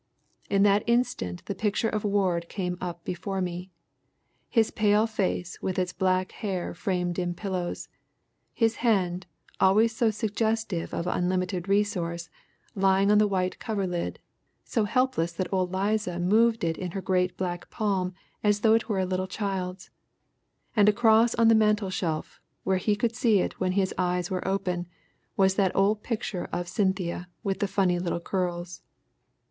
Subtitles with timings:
[0.49, 3.69] In that instant the picture of Ward came up before me.
[4.49, 7.87] His pale face with its black hair framed in pillows;
[8.51, 9.27] his hand,
[9.59, 12.31] always so suggestive of unlimited resource,
[12.73, 14.17] lying on the white coverlid,
[14.63, 18.89] so helpless that old Liza moved it in her great black palm as though it
[18.89, 19.91] were a little child's;
[20.75, 24.47] and across on the mantle shelf, where he could see it when his eyes were
[24.47, 24.87] open,
[25.37, 28.81] was that old picture of Cynthia with the funny little curls.